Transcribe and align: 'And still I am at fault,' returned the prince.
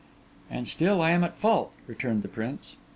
'And 0.49 0.67
still 0.67 0.99
I 0.99 1.11
am 1.11 1.23
at 1.23 1.37
fault,' 1.37 1.75
returned 1.85 2.23
the 2.23 2.27
prince. 2.27 2.77